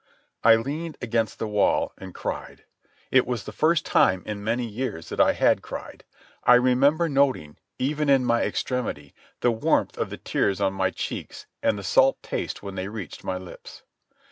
[0.43, 2.63] I leaned against the wall and cried.
[3.11, 6.05] It was the first time in many years that I had cried.
[6.43, 11.45] I remember noting, even in my extremity, the warmth of the tears on my cheeks
[11.61, 13.83] and the salt taste when they reached my lips.